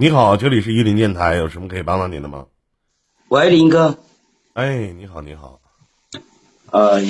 [0.00, 2.46] 你好，这里是玉林电台，有什么可以帮到您的吗？
[3.30, 3.98] 喂，林哥，
[4.52, 5.60] 哎，你好，你好，
[6.70, 7.00] 呃，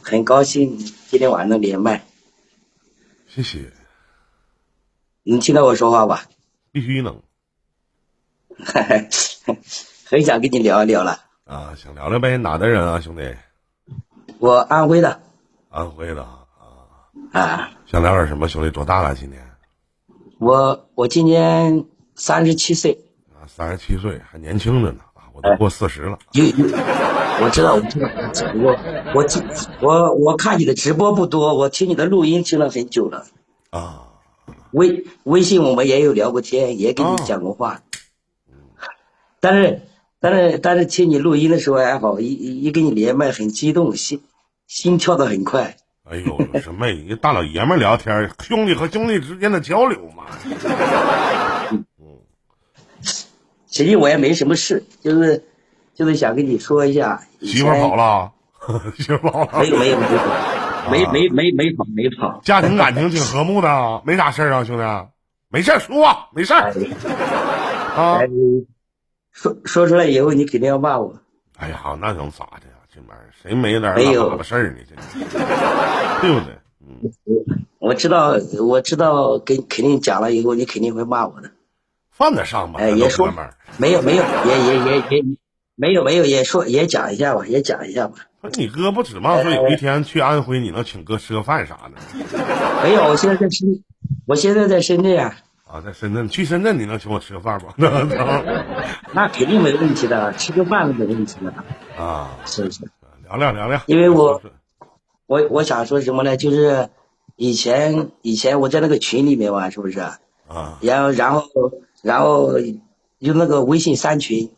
[0.00, 2.02] 很高兴今天晚上连麦，
[3.28, 3.70] 谢谢，
[5.22, 6.24] 能听到我说话吧？
[6.72, 7.20] 必须能
[10.06, 11.20] 很想跟你聊一聊了。
[11.44, 13.36] 啊，想聊聊呗，哪的人啊，兄弟？
[14.38, 15.20] 我安徽的
[15.68, 16.48] 安徽的啊，
[17.32, 18.48] 啊，想聊点什么？
[18.48, 19.14] 兄弟多大了？
[19.14, 19.46] 今年
[20.38, 21.84] 我我今年
[22.20, 22.98] 三十七岁，
[23.32, 26.18] 啊，三十七岁，还年轻着呢啊，我都过四十了。
[26.32, 26.52] 有有，
[27.42, 28.08] 我知道，我知道，
[28.56, 28.78] 我
[29.14, 29.42] 我听
[29.80, 33.24] 我我看你的直播不多，我听你的录音听了很久了。
[33.70, 34.02] 啊，
[34.70, 37.80] 微微信我们也有聊过天，也跟你讲过话，
[39.40, 39.80] 但是
[40.20, 44.22] 但是但是听你录音的时候还好，一一一跟你连麦很激动，心
[44.66, 45.78] 心跳的很快。
[46.04, 46.90] 哎呦，什么？
[46.90, 50.26] 一大老爷们儿聊天，兄弟和兄弟之间的交流嘛。
[53.70, 55.44] 其实我也没什么事，就是
[55.94, 57.22] 就是想跟你说一下。
[57.40, 58.32] 媳妇儿跑了，
[58.98, 59.58] 媳妇儿跑了。
[59.60, 60.20] 没有没有没有
[60.90, 62.40] 没没没没跑没跑。
[62.42, 64.82] 家庭感情挺和睦的， 没啥事儿啊，兄弟。
[65.52, 66.72] 没事儿说，没事儿
[67.96, 68.28] 啊哎。，
[69.32, 71.14] 说说出来以后你肯定要骂我。
[71.56, 72.74] 哎呀，那能咋的呀？
[72.92, 74.78] 这玩意儿谁没点儿没有拉粑粑事儿呢？
[74.88, 74.96] 这
[76.26, 76.54] 对不对？
[76.84, 77.10] 嗯，
[77.78, 81.50] 我知道我知道跟肯定讲了以后你肯定会骂我的。
[82.20, 82.80] 犯得上吧？
[82.80, 83.32] 哎，也说。
[83.78, 85.24] 没有没有也也也也
[85.74, 88.16] 没有没有也说也讲一下吧，也讲一下吧。
[88.58, 92.22] 你哥不指望说有一天去安徽，你能请哥吃个饭啥的
[92.82, 93.82] 没有，我现在在深，
[94.26, 95.34] 我现在在深圳啊，
[95.66, 95.80] 啊？
[95.80, 97.72] 在深圳，去深圳你能请我吃个饭吗？
[99.14, 101.54] 那肯定没问题的，吃个饭都没问题的，
[102.02, 102.80] 啊，是不是？
[103.24, 103.80] 聊聊聊聊。
[103.86, 104.42] 因为我
[105.24, 106.36] 我我想说什么呢？
[106.36, 106.90] 就是
[107.36, 110.00] 以前以前我在那个群里面嘛，是不是？
[110.00, 111.44] 啊然后然后
[112.02, 112.58] 然后
[113.18, 114.50] 用那个微信三群，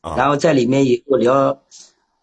[0.00, 0.16] 啊。
[0.16, 1.60] 然后在里面以后聊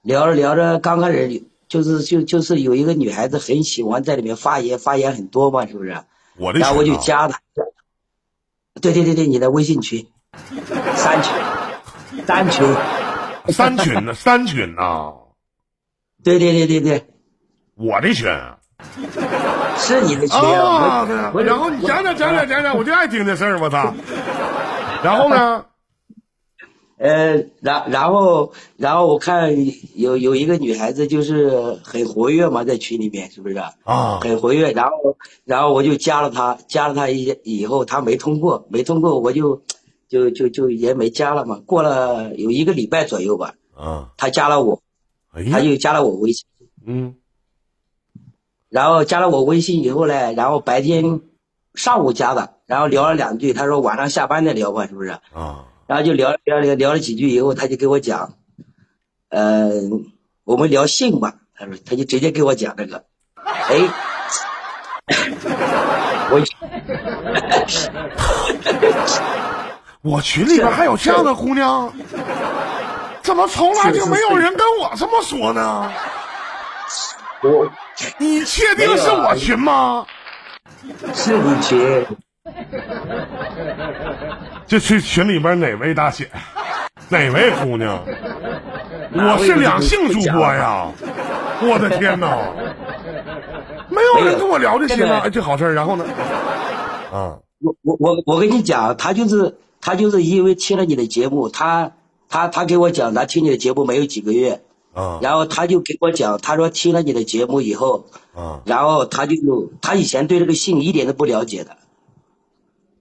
[0.01, 5.97] 聊着聊着，刚开始就是就就是有一个女孩子很喜欢在里面发言，发言很多嘛，是不是？
[6.37, 7.41] 我的然后我就加她。
[8.81, 10.07] 对对对对，你的微信群，
[10.95, 11.33] 三群，
[12.25, 12.65] 三群，
[13.49, 15.13] 三群呢，三群呐，
[16.23, 17.05] 对对对对对，
[17.75, 18.27] 我的群
[19.81, 21.05] 是你的群啊。
[21.43, 23.93] 然后你讲讲讲讲讲讲，我就爱听这事儿，我操。
[25.03, 25.65] 然后呢？
[26.97, 29.55] 呃，然然后然后我看
[29.95, 33.55] 有有一个女孩子就是很活跃嘛，在群里面是不是？
[33.83, 39.63] 啊很活跃，然后然后我就加了她，加了她一以后她没通过，没通过我就
[40.09, 41.59] 就就就也没加了嘛。
[41.65, 44.79] 过了有一个礼拜左右吧，啊，她加了我，
[45.33, 46.45] 哎，她就加了我微信，
[46.85, 47.15] 嗯
[48.71, 51.21] 然后加了我微信以后呢，然后白天
[51.75, 55.09] 上午加的，然后聊了两句，他说晚上下班再聊吧，是不是？
[55.33, 58.35] 啊然后就聊聊聊聊了几句以后，他就给我讲，
[59.29, 59.71] 呃，
[60.45, 61.35] 我们聊性吧。
[61.53, 63.03] 他说，他就直接给我讲这个，
[63.35, 63.77] 哎，
[66.31, 66.41] 我
[70.01, 71.91] 我群里边还有这样的姑娘，
[73.21, 75.91] 怎么从来就没有人跟我这么说呢？
[77.43, 77.71] 我
[78.19, 80.05] 你确定是我群吗？
[81.13, 82.05] 是你群，
[84.67, 86.29] 这是群里边哪位大姐？
[87.09, 88.03] 哪位姑娘？
[89.13, 90.91] 我是两性主播呀！
[91.61, 92.53] 我的天哪！
[93.89, 95.73] 没有人跟我聊这些呢，哎，这好事儿。
[95.73, 96.05] 然后呢？
[97.11, 101.91] 啊我我我我跟你讲，他就是他就是因为听了你的节目，他
[102.29, 104.61] 他他给我讲，他听你的节目没有几个月，
[104.93, 108.61] 啊然后他就给我讲，他说听了你的节目以后，啊！
[108.65, 109.35] 然后他就
[109.81, 111.77] 他以前对这个性一点都不了解的，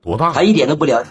[0.03, 0.43] 多大他？
[0.43, 1.09] 一点都不了解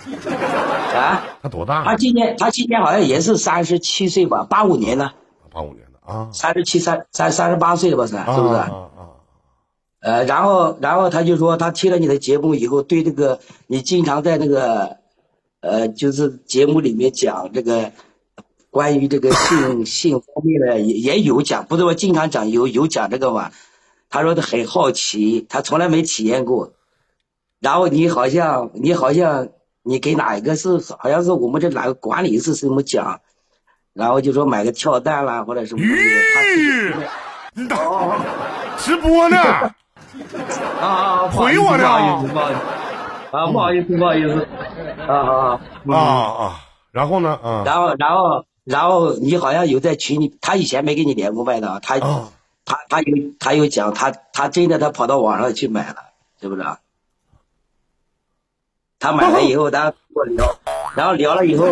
[0.95, 1.25] 啊。
[1.41, 1.83] 他多大？
[1.83, 5.11] 他今年他今年好像也是三十七岁吧，八五年的，
[5.51, 8.55] 八五年的啊，三十七三三三十八岁了吧是啊是不是？
[8.55, 8.99] 啊啊！
[10.01, 14.95] 呃，然后然后他就说他听了你的节目以后，对这个你经常在那个
[15.59, 17.91] 呃就是节目里面讲这个
[18.71, 23.51] 关于这个性性方面的也也有讲，不是我经常讲有有讲这个嘛？
[24.09, 26.73] 他说他很好奇，他从来没体验过。
[27.59, 29.49] 然后你好像你好像
[29.83, 33.21] 你给哪一个是好像是我们这哪个管理是什么讲，
[33.93, 36.93] 然后就说买个跳蛋啦或者什么东西，咦，
[37.53, 38.15] 你打哦
[38.77, 39.37] 直播呢？
[40.81, 42.59] 啊回我呢不好意思，不好意思
[43.37, 44.47] 啊，不好意思，不好意思，
[45.07, 46.03] 啊啊啊
[46.45, 46.55] 啊！
[46.91, 47.37] 然后呢？
[47.43, 52.29] 啊然后然后然后你好像有在群里，他以前没跟你连过麦的，他啊！
[52.65, 55.95] 他他有他有讲他他真的他跑到网上去买了，
[56.39, 56.79] 是不是啊？
[58.99, 60.59] 他买了以后，然后跟我聊，
[60.95, 61.65] 然后聊了以后，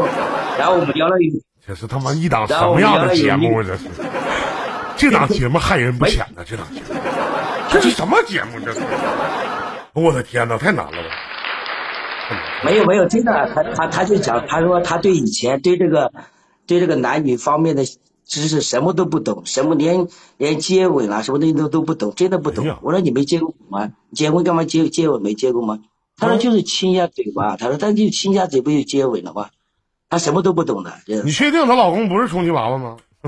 [0.58, 3.64] 然后我们聊了以后，这是他妈一档什么样的节目啊？
[3.68, 3.84] 这是，
[4.98, 6.44] 这档节目害人不浅呐！
[6.44, 6.96] 这档节目，
[7.70, 8.60] 这是什么节目？
[8.62, 8.80] 这是，
[9.94, 11.10] 我的天哪，太难了吧！
[12.64, 16.12] 没有没有，真的，他他他就讲，他说他对以前对这个
[16.68, 17.84] 对这个男女方面的
[18.26, 22.78] 知识什么都不懂，什么连连接吻啊什么东西都都不懂，真的不懂哎。
[22.82, 23.94] 我说你没接过吻吗？
[24.14, 25.80] 结婚干嘛接接吻没接过吗？
[26.18, 29.50] 他说就是亲一下嘴巴，他说但就亲一下嘴不就接吻了吗？
[30.10, 30.94] 他什么都不懂的
[31.24, 32.98] 你确定她老公不是充气娃娃吗？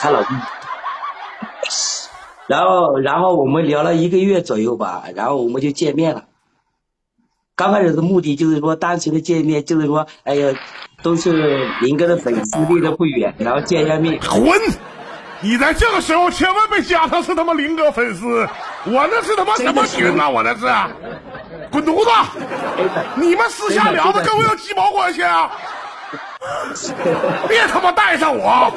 [0.00, 0.36] 她老公。
[2.46, 6.24] 然后，然后我们聊了一个月左右吧，然后我们就见面了。
[7.56, 10.52] 刚开始的目的就是说单纯的见面，就是说，哎呀，
[11.02, 14.20] 都是林哥的粉丝，离得不远，然后见一下面。
[14.20, 14.60] 混！
[15.40, 18.48] 你在这个时候千万别加他是他妈林哥粉丝，
[18.86, 20.28] 我那是他妈什么群呐？
[20.28, 20.66] 我那是，
[21.70, 22.10] 滚犊子！
[23.16, 25.50] 你们私下聊的跟我有鸡毛关系啊？
[27.46, 28.72] 别他妈带上我，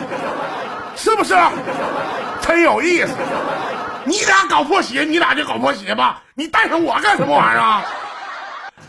[0.96, 1.36] 是不是？
[2.42, 3.10] 真有意思。
[4.04, 7.84] 你俩搞破鞋，你俩就搞破鞋吧，你带上我干什么玩意儿啊？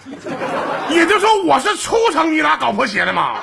[0.90, 3.36] 也就说我是促成你俩搞破鞋的吗？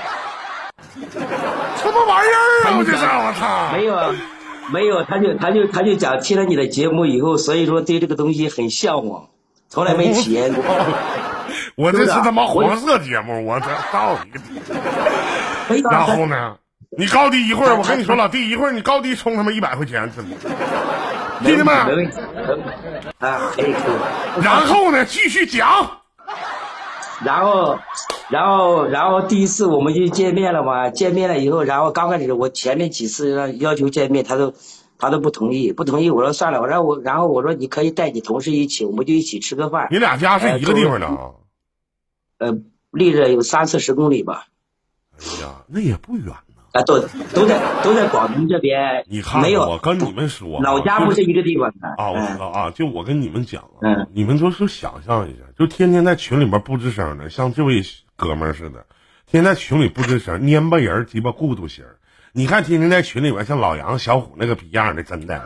[1.77, 2.77] 什么玩意儿啊！
[2.77, 3.69] 我这是我操！
[3.73, 4.13] 没有啊，
[4.71, 9.27] 没有，他就他就他就讲听了你的节目以后，所以说对这个东西很向往，
[9.69, 10.63] 从来没体验过。
[11.75, 14.61] 我这是他妈黄色节目，我这操你个逼！
[15.69, 16.56] 没有啊然后呢？
[16.97, 20.38] 你高低一会儿，我跟你说，老弟，一会儿你高低充他妈一百块钱，真的，
[21.41, 21.94] 没听见没？
[21.94, 23.51] 问题没问题没问题啊。
[24.41, 25.85] 然后呢，继续讲。
[27.23, 27.77] 然后，
[28.29, 30.89] 然后，然后第一次我们就见面了嘛。
[30.89, 34.53] 见面了以后，然后刚开始我前面几次让要求见面，他都
[34.97, 36.09] 他都不同意，不同意。
[36.09, 39.88] 我说算了，我说我，然后我说你可以带你同事一起，我们就一起吃个饭。
[39.91, 41.31] 你俩家是一个地方的啊？
[42.38, 42.57] 呃，
[42.91, 44.47] 离着有三四十公里吧，
[45.18, 46.55] 哎呀，那也不远呢。
[46.75, 47.00] 啊，都
[47.33, 49.06] 都在都在广东这边。
[49.07, 57.81] 你看，没有我跟你们说啊，老家不是一个地方的啊，我知嗯道啊，就我跟你们讲啊，嗯你们就是想象一下，就天天在群里面不吱声的，像这位
[58.18, 58.86] 哥们儿似的，
[59.25, 61.86] 天天在群里不吱声，蔫巴人鸡巴孤独型。
[62.33, 65.42] 你看天天在群里边像老杨、小虎那个逼样的，真的。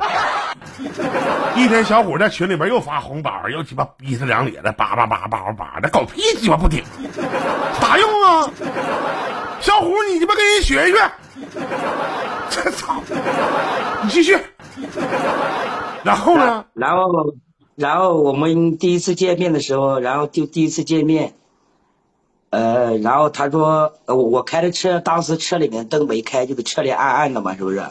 [1.56, 6.84] 一天小虎在群里边又发红包，又鸡巴逼他两咧的，叭叭叭叭叭叭的，狗屁鸡巴不顶，
[7.80, 8.50] 啥用啊？
[9.82, 11.12] 你鸡巴跟人学一学。
[12.50, 13.02] 这操！
[14.04, 14.38] 你继续。
[16.04, 16.66] 然后呢？
[16.74, 17.34] 然后，
[17.76, 21.34] 然后我们第一次见面的时候，然后就第一次见面，
[22.50, 27.84] 呃，然后他说，呃我我开的车，当时车里面灯没开，就是车里暗暗的嘛，是不是？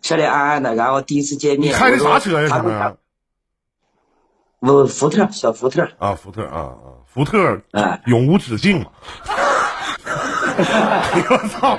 [0.00, 2.48] 车里暗暗的，然后第一次见面，你开的啥车呀？
[2.48, 2.96] 他说
[4.60, 8.86] 我福特小福特，啊，福特啊啊，福特啊永无止境嘛。
[11.30, 11.78] 我操！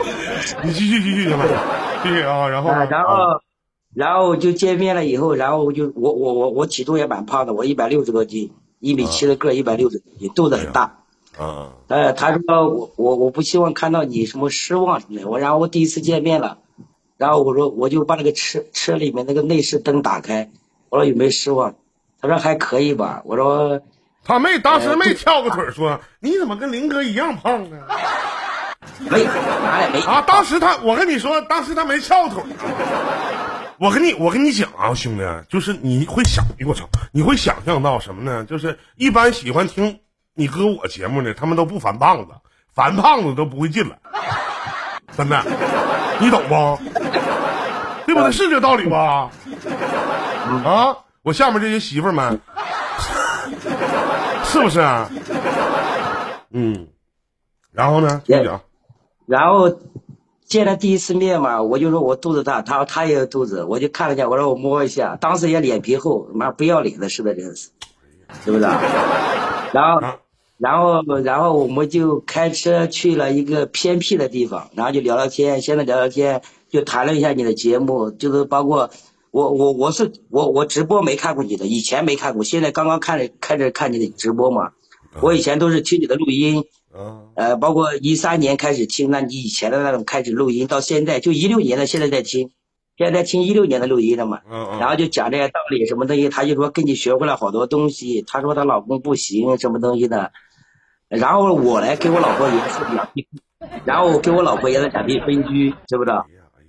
[0.63, 1.45] 你继续继续行吧，
[2.03, 3.41] 继续啊，然后啊，然啊后，
[3.95, 10.99] 然后就见面了以后，然后我就我我我我体重也蛮胖的，我一百六十多斤，一米七的个，一百六十多斤，肚子很大。
[11.37, 15.27] 啊呃，他说我我我不希望看到你什么失望什么的。
[15.27, 16.59] 我然后我第一次见面了，
[17.17, 20.51] 然后我说我就把那个车车里面那个内饰灯打开，
[20.89, 21.75] 我说有没有失望？
[22.21, 23.21] 他说还可以吧。
[23.25, 23.81] 我说
[24.23, 27.77] 他没当时没跳个腿儿说你怎么跟林哥一样胖呢？
[28.99, 32.43] 没哪里没啊，当时他我跟你说，当时他没翘腿。
[33.79, 38.45] 我跟你我跟你讲啊，兄弟，就是你会想，哎我操，你会想象到什么呢？
[38.45, 39.99] 就是一般喜欢听
[40.35, 42.31] 你哥我节目的，他们都不烦胖子，
[42.73, 43.97] 烦胖子都不会进来，
[45.17, 45.43] 真的，
[46.19, 46.79] 你懂不？
[48.05, 48.31] 对不对？
[48.31, 49.29] 是这道理吧？
[50.63, 52.39] 啊，我下面这些媳妇们，
[54.45, 55.09] 是不是啊？
[56.51, 56.87] 嗯，
[57.71, 58.21] 然后呢？
[58.25, 58.61] 继续讲。
[59.25, 59.79] 然后
[60.45, 67.69] 见了第一次面嘛，我就说我肚子大，他说他也有肚子，我就看了一下，我说我摸一下，当时也脸皮厚，妈不要脸的似的，真是，
[68.43, 68.81] 是不是啊？
[69.73, 70.17] 然后啊，
[70.57, 75.61] 然后，然后我们就开车去了一个偏僻的地方，然后就聊聊天。
[75.61, 78.89] 现在聊聊天，就谈了一下你的节目，就是包括
[79.31, 84.71] 我，我我是我我直播没看过你的，以前没看过，现在刚刚看了开始看你的直播嘛。
[85.21, 92.51] 我以前都是听你的录音，啊，呃，包括一三年开始听，那你以前的那种开始录音，到现在就一六年的，现在在听，
[92.97, 94.41] 现在在听一六年的录音了嘛。
[94.49, 98.21] 嗯嗯，然后就讲这些道理什么东西，她就说跟你学会了好多东西。
[98.21, 100.31] 她说她老公不行什么东西的，
[101.07, 103.27] 然后我来给我老婆也是两地，
[103.85, 106.27] 然后我给我老婆也是两地分居，知不知道？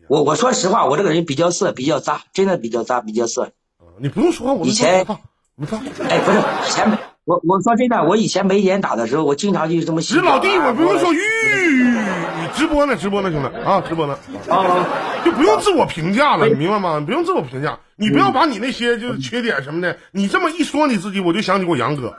[0.08, 3.52] 我我说实话，我这个人比较色，比较渣，真的比较渣，比较色。
[3.78, 10.18] 啊你不用说，我以前哎，不是以前面我我说真的，我以前没严打的时候，我经常就这么洗啊。
[10.18, 14.18] 是老弟，我不用说我吁，你直播呢，直播呢，兄弟啊，直播呢，
[14.50, 14.84] 啊，
[15.24, 16.98] 就不用自我评价了，你明白吗？
[16.98, 22.14] 你不用自我评价，你不要把你那些就是缺点什么的，你这么一说你自己，我就想起我杨哥，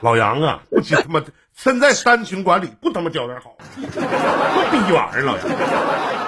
[0.00, 1.22] 老杨啊，不仅他妈
[1.54, 5.46] 身在三群管理，不他妈教点好，不逼玩意儿，老杨，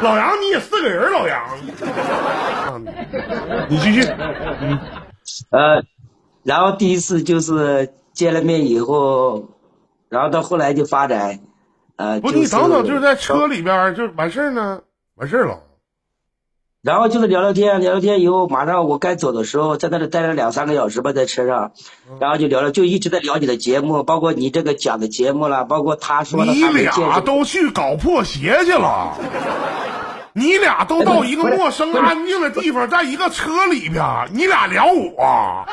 [0.02, 1.40] 老杨你也是个人，老杨，
[2.68, 2.80] 啊，
[3.70, 4.02] 你继续，
[4.60, 4.78] 嗯，
[5.50, 5.82] 呃，
[6.44, 9.48] 然后第一次就是见了面以后，
[10.08, 11.40] 然后到后来就发展，
[11.96, 14.82] 呃，不，就你等等，就是在车里边就完事儿呢，
[15.16, 15.60] 完事儿了。
[16.82, 21.72] 然后就是聊聊天，聊聊天以后，马上我该走的时候，在那里待了两三个小时吧，在车上，
[22.10, 22.18] 嗯。
[22.20, 29.16] 然后就聊聊，就一直在聊你的节目，包括你这个讲的节目啦，包括他说的你俩都去搞破鞋去了，
[30.36, 35.66] 你俩都到一个陌生安静的地方，在一个车里边，你俩聊我，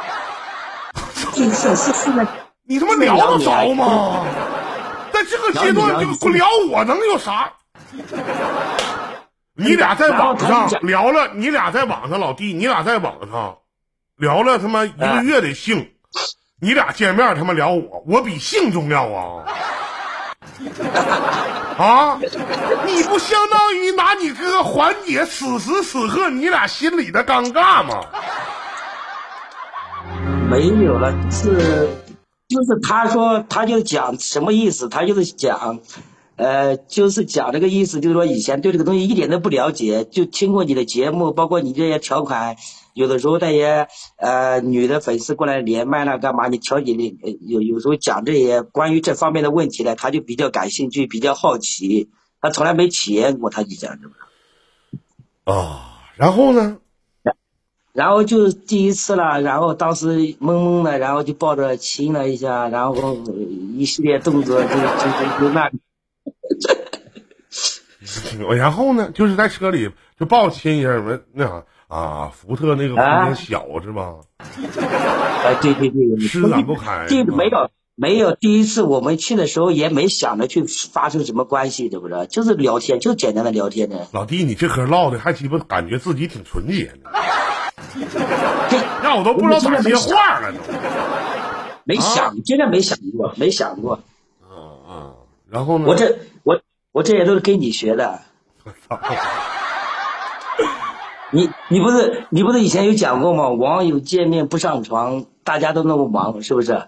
[2.63, 4.23] 你他妈聊得着吗？
[5.11, 7.51] 在这个阶段就聊我能有啥？
[9.53, 13.57] 你俩在网上聊了，你俩在网上老弟，你俩在网上
[14.17, 15.91] 聊了他妈一个月的性，
[16.59, 19.43] 你俩见面他妈聊我，我比性重要啊！
[21.77, 22.19] 啊，
[22.85, 27.99] 你不相当于拿你哥缓解此时此刻你俩心里的尴尬吗？
[30.51, 31.87] 没有了，是
[32.49, 34.89] 就是他说他就讲什么意思？
[34.89, 35.79] 他就是讲，
[36.35, 42.57] 呃，就是讲这个意思，就是说以前对这个东西一点都不了解，就听过你的节目，包括你这些条款，
[42.93, 46.49] 有的时候那些呃女的粉丝过来连麦了干嘛？
[46.49, 52.09] 你调解的有有时候讲这些关于这方面的问题呢，他就比较感兴趣，比较好奇，
[52.41, 54.13] 他从来没体验过，他就讲这个。
[55.45, 56.79] 啊，然后呢？
[57.93, 63.17] 然后就第一次了，然后当时懵懵的，然后就抱着亲了一下，然后
[63.77, 65.69] 一系列动作就就就就那，
[68.55, 69.11] 然后呢？
[69.13, 74.15] 就是在车里就抱亲一下，什么那啥啊，福特那个空间小是吧？
[75.43, 82.25] 哎，对对对，施展不开这没有没有，第一次我们去的时候也没想着去发生什么关系，对不对？
[82.27, 84.07] 就是聊天，就简单的聊天的。
[84.13, 87.09] 老弟，你这嗑唠的还鸡巴感觉自己挺纯洁呢，
[89.03, 90.57] 让我都不知道咋接话了都。
[91.83, 93.99] 没想，真的没想过，没想过。
[94.49, 95.15] 嗯嗯，
[95.49, 95.85] 然后呢？
[95.87, 96.61] 我这我
[96.91, 98.21] 我这也都是跟你学的。
[101.33, 103.49] 你你不是你不是以前有讲过吗？
[103.49, 106.87] 网友见面不上床，大家都那么忙，是不是？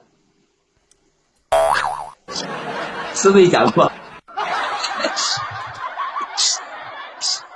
[3.16, 3.92] 是不是讲过？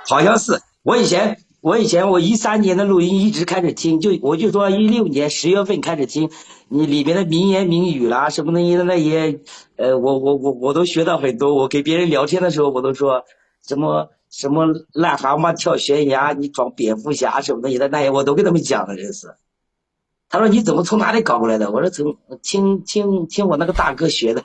[0.08, 0.60] 好像是。
[0.82, 6.30] 我以前我以前我一三年的录音一直开始听，就我就说一六年十月份开始听，
[6.68, 9.40] 你里面的名言名语啦，什么东西的那些，
[9.76, 11.54] 呃，我我我我都学到很多。
[11.54, 13.24] 我给别人聊天的时候，我都说
[13.66, 19.34] 什么什么癞蛤蟆跳悬崖，你装蝙蝠侠什么东西的那些，我都跟他们讲了，真是。
[20.28, 21.72] 他说你怎么从哪里搞过来的？
[21.72, 24.44] 我说从听听听我那个大哥学的。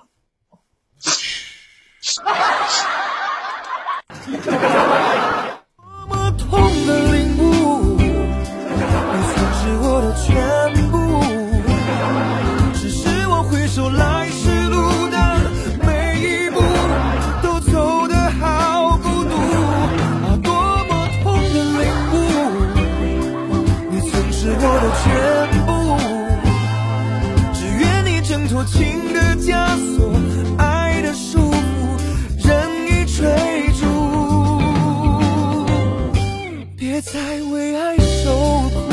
[37.14, 38.32] 在为爱受
[38.74, 38.90] 苦。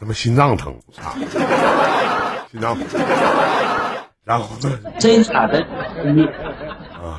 [0.00, 1.12] 他妈心脏疼，操！
[2.50, 2.86] 心脏疼。
[4.24, 4.76] 然后呢？
[4.98, 5.64] 真假的，
[6.04, 6.26] 你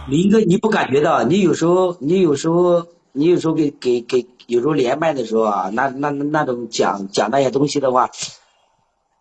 [0.09, 1.23] 林哥，你不感觉到？
[1.23, 8.09] 你有时候，你有时候，你有时候给给给，有时候连麦的时候啊，那那那种讲讲那些东西的话，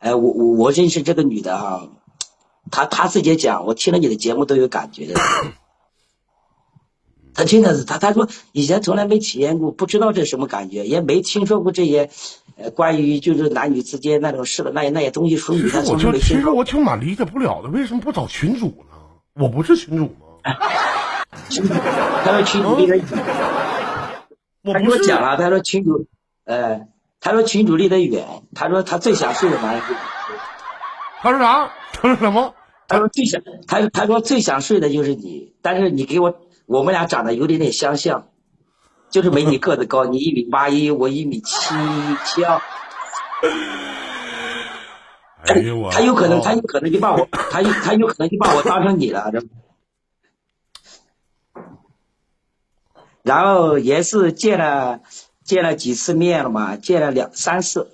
[0.01, 1.89] 哎，我我我认识这个女的哈、
[2.73, 5.15] 她她自己讲，我听了你的节目都有感觉的。
[7.37, 12.09] 她真的是，他他说以前从来没体验过，不知道这什么感觉，也没听说过这些，
[12.57, 16.19] 呃，关于就是男女之间那种事的那些那些东西，属于她从来其实我就。
[16.19, 18.97] 其实我挺蛮理解不了的，为什么不找群主呢？
[19.35, 20.12] 我不是群主吗？
[22.25, 23.05] 他说群主离得远。
[23.07, 23.19] 他
[24.64, 26.07] 我不是跟我讲了，他说群主，
[26.45, 26.87] 呃，
[27.21, 28.25] 他说群主离得远，
[28.55, 29.83] 他说他最想睡的男人，
[31.21, 31.71] 他说啥？
[31.93, 32.55] 他说什么？
[32.88, 36.35] 他说最想，他他说最想睡的就是你，但是你给我，
[36.67, 38.29] 我们俩长得有点点相像，
[39.11, 41.75] 就是没你个子高，你一米八一，我一米七
[42.27, 42.61] 七二。
[45.47, 49.45] 哎呦我，他有可能，他有可能就把我，他有他有可能就把我当成你了，这。
[53.23, 55.01] 然后也是见了
[55.45, 57.93] 见了几次面了嘛，见了两三次，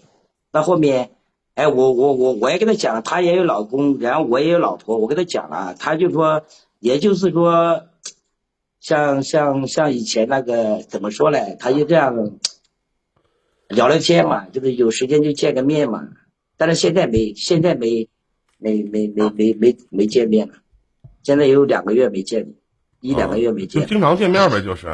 [0.50, 1.12] 到后面，
[1.54, 6.42] 哎，我我我我也跟他讲了，他也有老公，然后我也有老婆，我跟他讲了，他就说，
[6.78, 7.82] 也就是说，
[8.82, 11.38] 像像像以前那个怎么说呢？
[11.60, 12.32] 他就这样
[13.68, 16.08] 聊聊天嘛，就是有时间就见个面嘛。
[16.56, 18.08] 但是现在没，现在没，
[18.58, 20.54] 没没没没没没见面了，
[21.22, 22.54] 现在有两个月没见，
[23.00, 24.88] 一两个月没见，就经常见面呗，就是。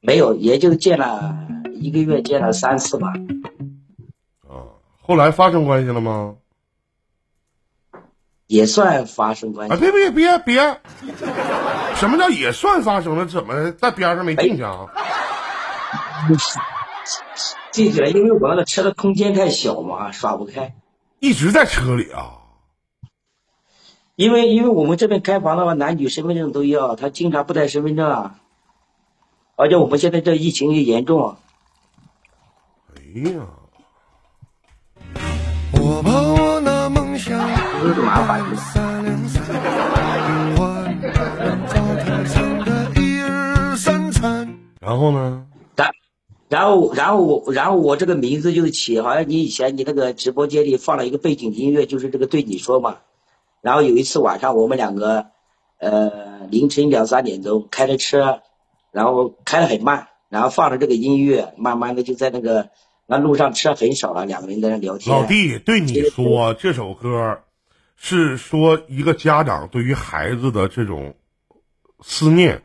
[0.00, 1.36] 没有，也就见了
[1.74, 3.12] 一个月，见了三次吧。
[4.48, 6.36] 啊，后来发生关系了吗？
[8.46, 9.74] 也算发生关系。
[9.74, 10.80] 啊，别别别别！
[11.98, 13.26] 什么叫也算发生了？
[13.26, 14.86] 怎么在边上没进去啊？
[17.72, 20.74] 进去了，因为我那个车的空间太小嘛，耍不开。
[21.18, 22.38] 一直在车里啊？
[24.14, 28.36] 因为因为我们这边开房的话，男女身份证都要，他经常不带身份证啊。
[29.56, 31.36] 而且我们现在这疫情也严重啊。
[32.94, 33.00] 哎
[33.30, 33.40] 呀，
[35.72, 37.36] 我把我那梦想
[37.82, 38.44] 有点麻烦。
[44.88, 45.46] 然后呢？
[45.76, 45.90] 然
[46.48, 52.98] 然后然后我然后我这个名字就是起，好像你以前你那个直播间里放了一个背景音乐，就是这个对你说嘛。
[53.60, 55.26] 然后有一次晚上我们两个，
[55.78, 58.40] 呃凌晨两三点钟开着车。
[58.90, 62.70] 然后开的很慢，然后放着这个音乐，慢慢的就在那个
[63.06, 65.14] 那路上车很少了，两个人在那聊天。
[65.14, 67.38] 老弟，对你说这首歌，
[67.96, 71.14] 是说一个家长对于孩子的这种
[72.00, 72.62] 思念，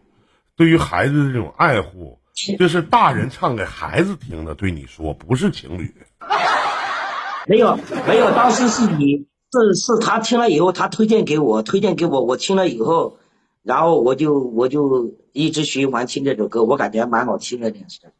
[0.56, 2.20] 对于孩子的这种爱护，
[2.58, 4.56] 这是大人唱给孩子听的。
[4.56, 5.94] 对你说，不是情侣。
[7.48, 13.18] 没有没有，当时是你是是他听了以后，他推荐给我，推荐给我，我听了以后。
[13.64, 18.12] 然后我就我就一直循环听这首歌，我感觉蛮好听的，这是。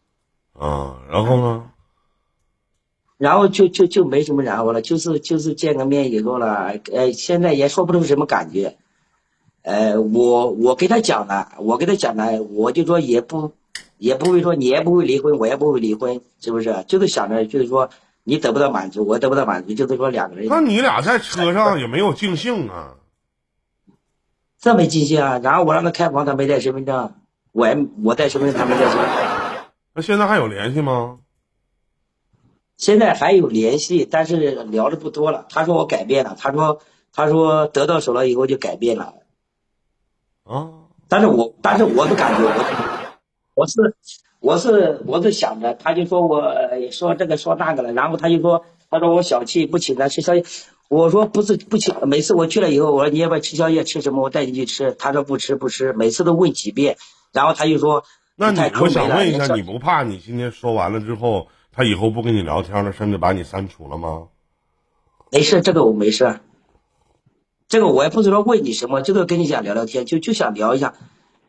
[0.54, 1.70] 啊，然后呢？
[3.18, 8.78] 然后就就就没什么然后了，就是就是见个面以后了，呃，现在也说不出什么感觉。
[9.64, 13.54] 呃，我我跟他讲了，我跟他讲了，我就说也不
[13.98, 16.84] 也不会说你也不会离婚，我也不会离婚，是不是？
[16.88, 17.90] 就是想着就是说
[18.24, 20.48] 你得不到满足，我得不到满足，就是说两个人。
[20.50, 22.96] 那你俩在车上也没有尽兴啊？
[24.60, 25.40] 这没尽兴啊！
[25.44, 27.16] 然后我让他开房，他没带身份证，
[27.52, 27.68] 我
[28.04, 29.16] 我带身份证，他没带身份证。
[29.94, 31.20] 那现在还有联系吗？
[32.78, 35.46] 现在还有联系，但是聊的不多了。
[35.50, 36.80] 他说我改变了，他说
[37.14, 39.16] 他说得到手了以后就改变了。
[40.44, 40.70] 啊！
[41.08, 42.54] 但是我但是我的感觉，我
[43.56, 43.96] 我是
[44.40, 46.54] 我是我是想着，他就说我
[46.92, 50.44] 说这个说那个了，然后他就说他说我小气不请他吃宵夜。
[50.90, 53.84] 我说不是不请，每次我去了以后，我说你要不要吃宵夜？
[53.84, 54.22] 吃什么？
[54.22, 54.92] 我带你去吃。
[54.92, 56.98] 他说不吃不吃，每次都问几遍，
[57.32, 58.04] 然后他就说。
[58.36, 64.28] 那你我想问一下，你不怕你今天说完了之后，他以后不跟你聊天了，甚至把你删除了吗？
[65.32, 66.40] 没事，这个我没事。
[67.74, 70.94] 这个我也不知道问你什么，就是跟你想聊聊天，就就想聊一下。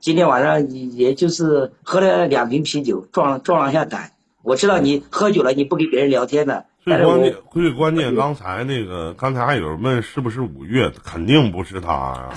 [0.01, 4.13] 今天晚上也就是喝了两瓶啤酒，壮壮了一下胆。
[4.43, 6.65] 我知道你喝酒了，你不跟别人聊天的。
[6.83, 12.31] 最关键，最关键，刚才那个，刚才还有人问是不是五月，肯定不是他呀，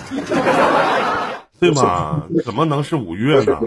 [1.58, 2.24] 对吧？
[2.44, 3.58] 怎么能是五月呢？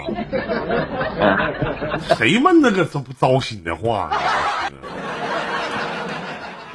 [2.18, 4.18] 谁问那个糟糟心的话呀？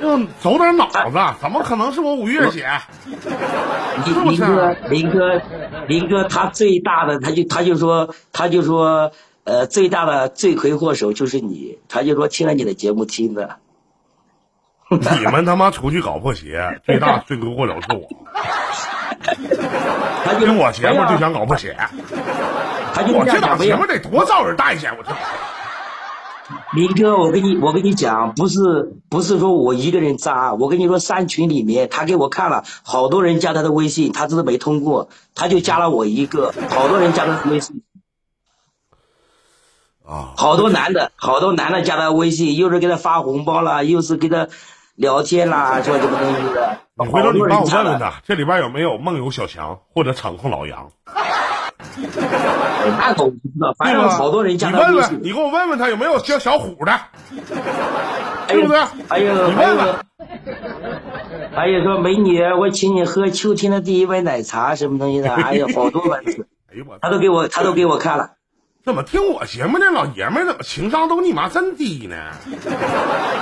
[0.06, 1.10] 要走点脑子，
[1.42, 2.68] 怎么可能是我五月姐？
[4.24, 5.42] 林哥，林哥，
[5.88, 9.12] 林哥，他最大的，他就他就说，他就说，
[9.44, 13.58] 呃，最大的罪魁祸首就是你，他就说听了你的节目听的。
[14.90, 18.08] 你们他妈出去搞破鞋，最大罪魁祸首是我。
[20.40, 21.76] 听我节目就想搞破鞋，
[22.96, 25.10] 我这档节目得多招人待见，我这。
[26.74, 37.82] 林哥，我跟你我跟你讲，不是不是说我一个人渣，我跟你说，三群里面他给我看了，好多人加他的微信，他只是没通过，他就加了我一个，好多人加他的微信。
[40.06, 40.34] 啊。
[40.38, 44.48] 好多男的，好多男的加他微信，又是给他发红包了，又是给他。
[44.96, 46.78] 聊天啦，说什么东西的？
[46.94, 50.90] 你回头你帮我问问他，这里边有没有梦游小强或者场控老杨？
[52.90, 57.00] 那我不知道，反正好多人加你问问，你给我问问他有没有叫小虎的，
[58.48, 58.80] 对不对？
[59.08, 59.96] 还有，你问问。
[61.54, 65.30] 还有说美女，我请你喝秋天的第一杯奶茶，什么东西的？
[65.36, 66.48] 哎呀，好多文字，
[67.02, 68.32] 他都给我，他都给我看了。
[68.84, 72.16] 怎么听我节目的老爷们怎么情商都你妈真低呢？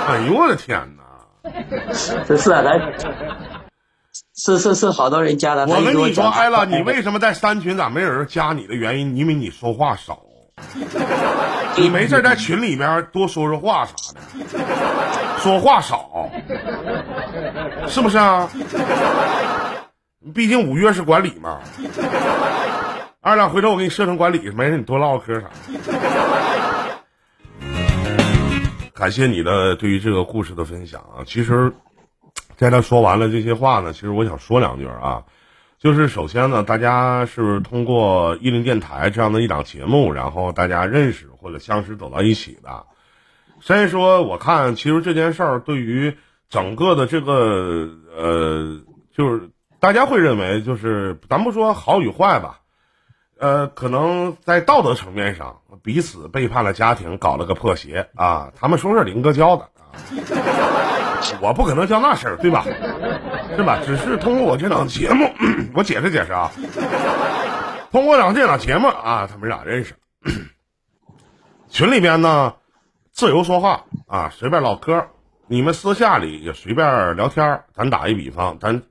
[0.08, 1.02] 哎呦我的天哪！
[2.26, 2.78] 这是啊，咱
[4.36, 5.66] 是是是，好多人加的。
[5.66, 9.16] 我跟你说，艾拉，你为什么在三群咋没人加你的原因？
[9.16, 10.22] 因为你说话少，
[11.76, 14.20] 你没事在群里面多说说话啥的，
[15.38, 16.30] 说话少，
[17.88, 18.48] 是不是啊？
[20.34, 21.60] 毕竟五月是管理嘛。
[23.20, 25.48] 二两，回头我给你设成管理，没事你多唠唠嗑啥。
[28.94, 31.24] 感谢你的对于这个故事的分享啊！
[31.26, 31.72] 其实，
[32.56, 35.24] 在他说完了这些话呢，其实我想说两句啊。
[35.78, 42.86] 就是首先呢，大家是通过伊林电台这样的一档节目，然后大家认识或者相识走到一起的。
[43.60, 46.16] 所以说，我看其实这件事儿对于
[46.48, 48.80] 整个的这个呃，
[49.14, 52.60] 就是大家会认为就是咱不说好与坏吧，
[53.38, 58.52] 呃，可能在道德层面上彼此背叛了家庭，搞了个破鞋啊。
[58.58, 59.92] 他们说是林哥教的啊，
[61.40, 62.64] 我不可能教那事儿，对吧？
[63.56, 63.78] 是吧？
[63.84, 65.30] 只是通过我这档节目，
[65.74, 66.50] 我解释解释啊。
[67.90, 69.94] 通过档这档节目啊，他们俩认识。
[71.68, 72.54] 群里边呢，
[73.12, 75.06] 自由说话啊，随便唠嗑。
[75.46, 77.62] 你们私下里也随便聊天。
[77.74, 78.82] 咱打一比方，咱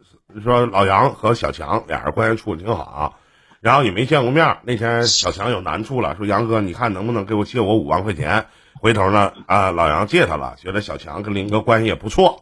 [0.44, 3.12] 说老杨和小强俩人关系处的挺好啊，
[3.60, 4.58] 然后也没见过面。
[4.64, 8.46] 那天小强有难处了，说杨哥，你看能不能给我借我五万块钱？
[8.84, 12.42] 回头呢，啊，老杨借他了，觉得小强跟林哥关系也不错。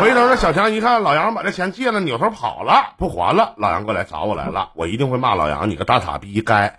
[0.00, 3.54] 回头呢，小强一看老杨把这钱借了，扭头跑了，不还了。
[3.56, 6.76] 老杨过来找我来了，我一定会骂老杨，你个大傻逼，该，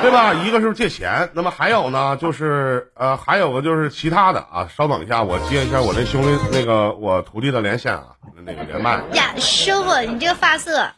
[0.00, 0.32] 对吧？
[0.32, 4.66] 一个是借钱，那么还有呢，就是呃，还有个就是其他的啊。
[4.74, 8.06] 稍等一下，我接一下我那兄弟那个我徒弟的连线啊，
[8.42, 10.88] 那个连麦，呀，师傅，你这个发色，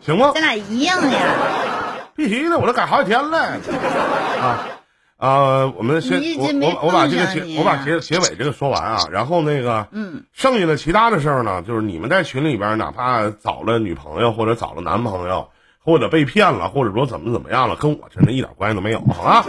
[0.00, 0.40] 行吗咱？
[0.40, 1.18] 俩一样呀。
[2.14, 3.38] 必须的，我都改好几天了
[4.40, 4.62] 啊。
[5.16, 15.48] 啊，我们先我我我把这个结我把结结尾这个说完啊，然后那个嗯，剩下的其他的事儿呢，就是你们在群里边哪怕找了女朋友或者找了男朋友，
[15.78, 19.44] 或者被骗了，或者说怎么怎么样了，跟我真的一点关系都没有，好吗？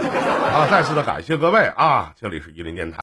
[0.54, 2.94] 啊，再次的感谢各位啊，这里是伊林电台。